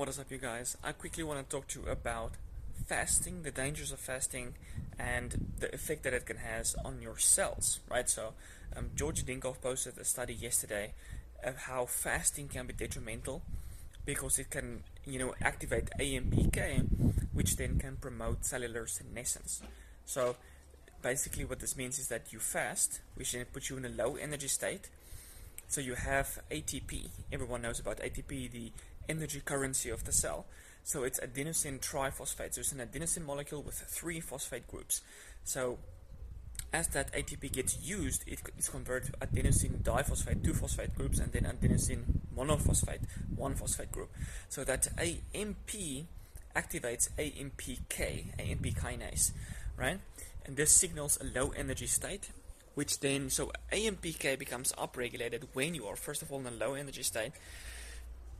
[0.00, 0.78] What is up, you guys?
[0.82, 2.32] I quickly want to talk to you about
[2.86, 4.54] fasting, the dangers of fasting,
[4.98, 8.08] and the effect that it can has on your cells, right?
[8.08, 8.32] So,
[8.74, 10.94] um, George Dinkov posted a study yesterday
[11.44, 13.42] of how fasting can be detrimental
[14.06, 16.86] because it can, you know, activate AMPK,
[17.34, 19.60] which then can promote cellular senescence.
[20.06, 20.36] So,
[21.02, 24.16] basically, what this means is that you fast, which then puts you in a low
[24.16, 24.88] energy state.
[25.68, 27.10] So you have ATP.
[27.32, 28.72] Everyone knows about ATP, the
[29.10, 30.46] energy currency of the cell.
[30.84, 32.54] So it's adenosine triphosphate.
[32.54, 35.02] So it's an adenosine molecule with three phosphate groups.
[35.44, 35.78] So
[36.72, 41.32] as that ATP gets used, it is converted to adenosine diphosphate, two phosphate groups, and
[41.32, 42.04] then adenosine
[42.36, 43.00] monophosphate,
[43.34, 44.10] one phosphate group.
[44.48, 46.06] So that AMP
[46.54, 49.32] activates AMPK, AMP kinase,
[49.76, 49.98] right?
[50.46, 52.30] And this signals a low energy state,
[52.74, 56.74] which then, so AMPK becomes upregulated when you are, first of all, in a low
[56.74, 57.32] energy state,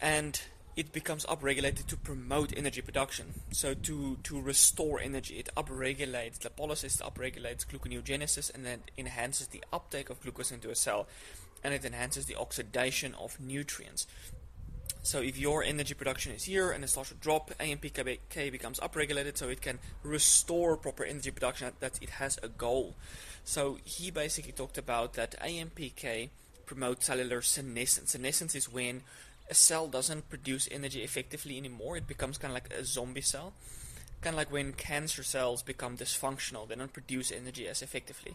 [0.00, 0.40] and
[0.76, 3.34] it becomes upregulated to promote energy production.
[3.50, 10.08] So to, to restore energy, it upregulates lipolysis, upregulates gluconeogenesis, and then enhances the uptake
[10.08, 11.06] of glucose into a cell,
[11.62, 14.06] and it enhances the oxidation of nutrients.
[15.04, 19.36] So if your energy production is here and it starts to drop, AMPK becomes upregulated,
[19.36, 21.72] so it can restore proper energy production.
[21.80, 22.94] That it has a goal.
[23.44, 26.30] So he basically talked about that AMPK
[26.66, 28.12] promotes cellular senescence.
[28.12, 29.02] Senescence is when
[29.52, 31.98] a cell doesn't produce energy effectively anymore.
[31.98, 33.52] It becomes kind of like a zombie cell.
[34.22, 38.34] Kind of like when cancer cells become dysfunctional, they don't produce energy as effectively.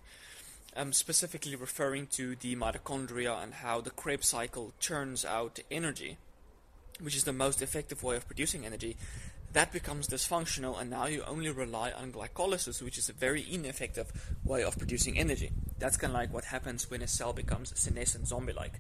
[0.76, 6.18] I'm specifically referring to the mitochondria and how the Krebs cycle churns out energy,
[7.02, 8.95] which is the most effective way of producing energy.
[9.54, 14.12] That becomes dysfunctional, and now you only rely on glycolysis, which is a very ineffective
[14.44, 15.50] way of producing energy.
[15.80, 18.73] That's kind of like what happens when a cell becomes senescent zombie like.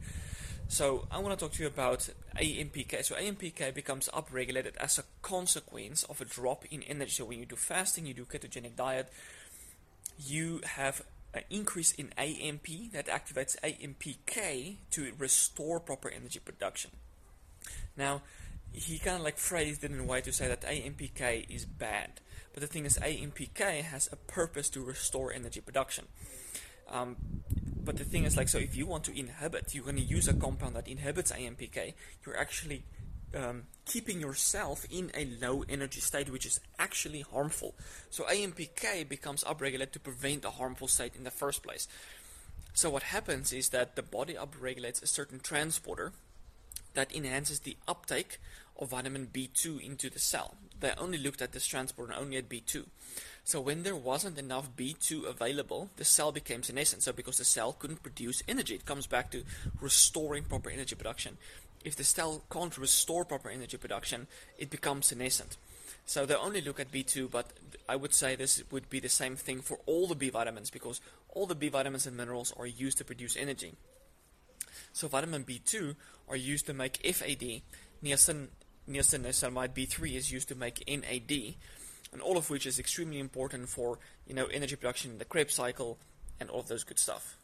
[0.67, 3.05] So I want to talk to you about AMPK.
[3.05, 7.11] So AMPK becomes upregulated as a consequence of a drop in energy.
[7.11, 9.11] So when you do fasting, you do ketogenic diet,
[10.19, 16.91] you have an increase in AMP that activates AMPK to restore proper energy production.
[17.95, 18.21] Now,
[18.73, 22.19] he kind of like phrased it in a way to say that AMPK is bad.
[22.53, 26.07] But the thing is, AMPK has a purpose to restore energy production.
[26.89, 27.15] Um,
[27.87, 30.27] but the thing is, like, so if you want to inhibit, you're going to use
[30.27, 31.93] a compound that inhibits AMPK,
[32.25, 32.83] you're actually
[33.33, 37.75] um, keeping yourself in a low energy state, which is actually harmful.
[38.09, 41.87] So AMPK becomes upregulated to prevent a harmful state in the first place.
[42.73, 46.11] So what happens is that the body upregulates a certain transporter
[46.93, 48.37] that enhances the uptake
[48.77, 50.55] of vitamin B2 into the cell.
[50.79, 52.85] They only looked at this transporter only at B2.
[53.43, 57.03] So when there wasn't enough B2 available, the cell became senescent.
[57.03, 59.43] So because the cell couldn't produce energy, it comes back to
[59.81, 61.37] restoring proper energy production.
[61.83, 64.27] If the cell can't restore proper energy production,
[64.57, 65.57] it becomes senescent.
[66.05, 67.51] So they only look at B2, but
[67.89, 71.01] I would say this would be the same thing for all the B vitamins because
[71.29, 73.73] all the B vitamins and minerals are used to produce energy.
[74.93, 75.95] So vitamin B2
[76.29, 77.61] are used to make FAD,
[78.03, 78.47] niacin,
[78.89, 81.55] niacinamide B3 is used to make NAD,
[82.11, 85.53] and all of which is extremely important for you know energy production in the Krebs
[85.53, 85.97] cycle
[86.39, 87.37] and all of those good stuff.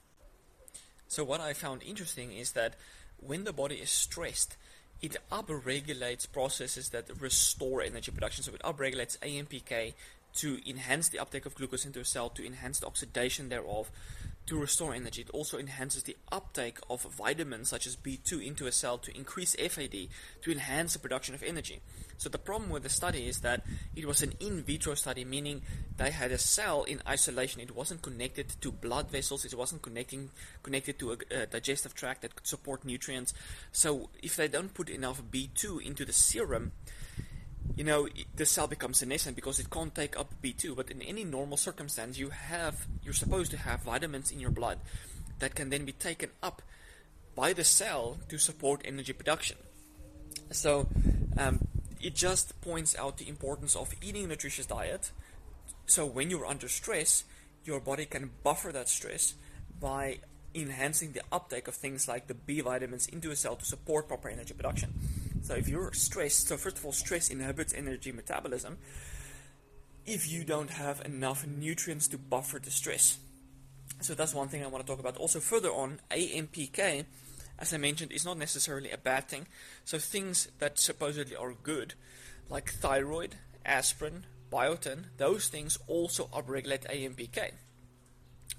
[1.08, 2.76] So what I found interesting is that
[3.18, 4.58] when the body is stressed,
[5.02, 8.44] it upregulates processes that restore energy production.
[8.44, 9.94] So it upregulates AMPK
[10.36, 13.92] to enhance the uptake of glucose into a cell, to enhance the oxidation thereof,
[14.46, 15.22] to restore energy.
[15.22, 19.56] It also enhances the uptake of vitamins such as B2 into a cell to increase
[19.56, 20.08] FAD,
[20.42, 21.82] to enhance the production of energy.
[22.18, 23.66] So the problem with the study is that
[23.96, 25.62] it was an in vitro study, meaning
[25.98, 27.62] they had a cell in isolation.
[27.62, 29.46] It wasn't connected to blood vessels.
[29.46, 30.30] It wasn't connecting
[30.62, 33.34] connected to a, a digestive tract that could support nutrients.
[33.72, 36.72] So if they don't put enough B2 into the serum,
[37.76, 40.76] you know, the cell becomes senescent because it can't take up B2.
[40.76, 44.80] But in any normal circumstance, you have you're supposed to have vitamins in your blood
[45.40, 46.62] that can then be taken up
[47.36, 49.58] by the cell to support energy production.
[50.52, 50.88] So
[51.38, 51.68] um,
[52.00, 55.12] it just points out the importance of eating a nutritious diet.
[55.86, 57.24] So when you're under stress,
[57.66, 59.34] your body can buffer that stress
[59.80, 60.20] by
[60.54, 64.30] enhancing the uptake of things like the B vitamins into a cell to support proper
[64.30, 64.94] energy production.
[65.44, 68.80] So if you're stressed, so first of all, stress inhibits energy metabolism.
[70.06, 73.20] If you don't have enough nutrients to buffer the stress.
[74.02, 75.18] So that's one thing I want to talk about.
[75.18, 77.06] Also, further on, AMPK
[77.60, 79.48] as I mentioned, is not necessarily a bad thing.
[79.86, 81.94] So things that supposedly are good,
[82.50, 83.36] like thyroid,
[83.66, 87.52] aspirin, biotin, those things also upregulate AMPK.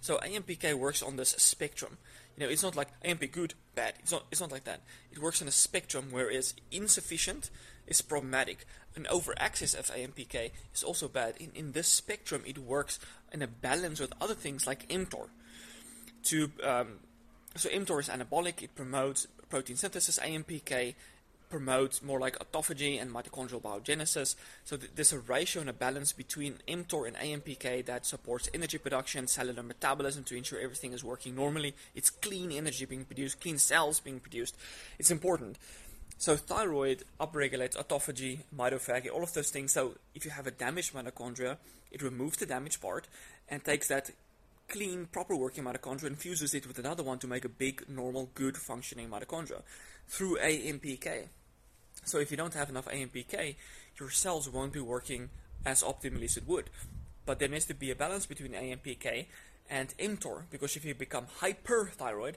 [0.00, 1.98] So AMPK works on this spectrum.
[2.36, 3.94] You know, it's not like AMP good, bad.
[4.00, 4.25] It's not.
[4.31, 4.81] It's not like that.
[5.12, 7.50] It works on a spectrum, whereas insufficient
[7.86, 8.66] is problematic.
[8.96, 11.36] An over excess of AMPK is also bad.
[11.38, 12.98] In in this spectrum, it works
[13.32, 15.28] in a balance with other things like mTOR.
[16.25, 16.98] To um,
[17.54, 18.62] so mTOR is anabolic.
[18.62, 20.19] It promotes protein synthesis.
[20.19, 20.94] AMPK
[21.54, 24.34] promotes more like autophagy and mitochondrial biogenesis.
[24.64, 28.76] So th- there's a ratio and a balance between mTOR and AMPK that supports energy
[28.76, 31.76] production, cellular metabolism to ensure everything is working normally.
[31.94, 34.56] It's clean energy being produced, clean cells being produced.
[34.98, 35.58] It's important.
[36.18, 39.72] So thyroid upregulates autophagy, mitophagy, all of those things.
[39.72, 41.58] So if you have a damaged mitochondria,
[41.92, 43.06] it removes the damaged part
[43.48, 44.10] and takes that
[44.66, 48.30] clean, proper working mitochondria and fuses it with another one to make a big, normal,
[48.34, 49.62] good functioning mitochondria
[50.08, 51.28] through AMPK.
[52.04, 53.56] So if you don't have enough AMPK,
[53.98, 55.30] your cells won't be working
[55.64, 56.70] as optimally as it would.
[57.26, 59.26] But there needs to be a balance between AMPK
[59.70, 62.34] and mTOR, because if you become hyperthyroid,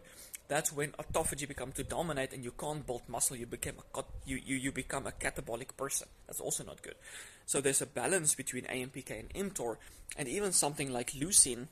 [0.48, 3.36] that's when autophagy becomes to dominate and you can't build muscle.
[3.36, 6.08] You become a you, you, you become a catabolic person.
[6.26, 6.96] That's also not good.
[7.46, 9.76] So there's a balance between AMPK and mTOR,
[10.18, 11.68] and even something like leucine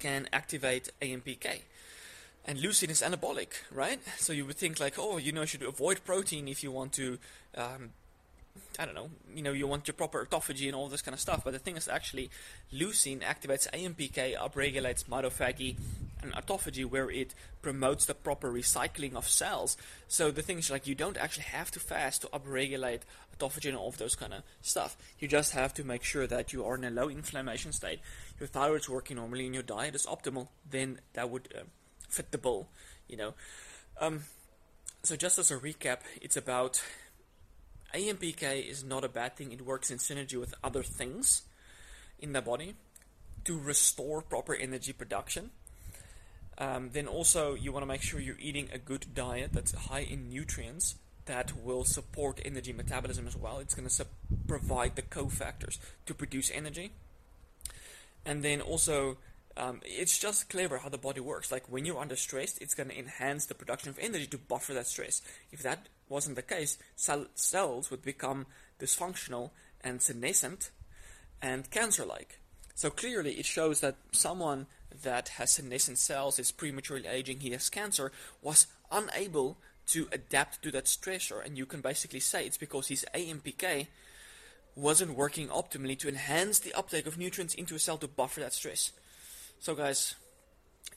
[0.00, 1.60] can activate AMPK.
[2.44, 4.00] And leucine is anabolic, right?
[4.18, 6.92] So you would think like, oh, you know, you should avoid protein if you want
[6.94, 7.18] to,
[7.56, 7.90] um,
[8.78, 11.20] I don't know, you know, you want your proper autophagy and all this kind of
[11.20, 11.42] stuff.
[11.44, 12.30] But the thing is, actually,
[12.72, 15.76] leucine activates AMPK, upregulates mitophagy
[16.22, 19.76] and autophagy, where it promotes the proper recycling of cells.
[20.08, 23.00] So the thing is, like, you don't actually have to fast to upregulate
[23.38, 24.96] autophagy and all of those kind of stuff.
[25.18, 28.00] You just have to make sure that you are in a low inflammation state,
[28.38, 30.48] your thyroid's working normally, and your diet is optimal.
[30.68, 31.62] Then that would uh,
[32.10, 32.68] fit the bill,
[33.08, 33.34] you know.
[34.00, 34.24] Um,
[35.02, 36.82] so just as a recap, it's about
[37.94, 39.52] AMPK is not a bad thing.
[39.52, 41.42] It works in synergy with other things
[42.18, 42.74] in the body
[43.44, 45.50] to restore proper energy production.
[46.58, 50.00] Um, then also you want to make sure you're eating a good diet that's high
[50.00, 53.58] in nutrients that will support energy metabolism as well.
[53.58, 54.04] It's going to su-
[54.46, 56.92] provide the cofactors to produce energy.
[58.26, 59.16] And then also
[59.60, 61.52] um, it's just clever how the body works.
[61.52, 64.72] Like when you're under stress, it's going to enhance the production of energy to buffer
[64.72, 65.20] that stress.
[65.52, 68.46] If that wasn't the case, cell- cells would become
[68.80, 69.50] dysfunctional
[69.82, 70.70] and senescent
[71.42, 72.40] and cancer like.
[72.74, 74.66] So clearly, it shows that someone
[75.02, 79.58] that has senescent cells, is prematurely aging, he has cancer, was unable
[79.88, 81.44] to adapt to that stressor.
[81.44, 83.88] And you can basically say it's because his AMPK
[84.74, 88.54] wasn't working optimally to enhance the uptake of nutrients into a cell to buffer that
[88.54, 88.92] stress.
[89.62, 90.14] So, guys,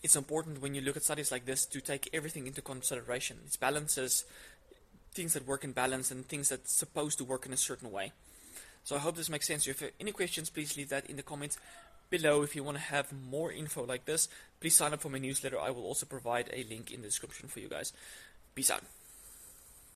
[0.02, 3.40] it's important when you look at studies like this to take everything into consideration.
[3.46, 4.24] It's balances,
[5.14, 8.14] things that work in balance, and things that's supposed to work in a certain way.
[8.86, 9.68] So, I hope this makes sense.
[9.68, 11.58] If you have any questions, please leave that in the comments
[12.10, 12.42] below.
[12.42, 14.30] If you want to have more info like this,
[14.62, 15.60] please sign up for my newsletter.
[15.60, 17.92] I will also provide a link in the description for you guys.
[18.56, 18.84] Peace out.